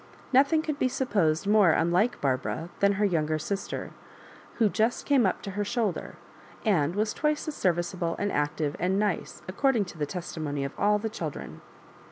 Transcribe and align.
Nothiag 0.33 0.63
could 0.63 0.79
be 0.79 0.87
supposed 0.87 1.45
more 1.45 1.73
unlike 1.73 2.19
Barbara 2.21 2.69
than 2.79 2.93
her 2.93 3.05
younger 3.05 3.37
sister, 3.37 3.91
who 4.55 4.67
just 4.67 5.05
came 5.05 5.27
up 5.27 5.43
to 5.43 5.51
her 5.51 5.63
shoulder, 5.63 6.15
and 6.65 6.95
was 6.95 7.13
twice 7.13 7.47
as 7.47 7.53
serviceable 7.53 8.15
and 8.17 8.31
active 8.31 8.75
and" 8.79 8.97
nice," 8.99 9.43
according 9.47 9.85
to 9.85 9.99
the 9.99 10.07
testimony 10.07 10.63
of 10.65 10.73
all 10.79 10.97
the 10.97 11.07
children. 11.07 11.61